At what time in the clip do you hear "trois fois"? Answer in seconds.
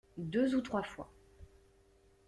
0.61-1.11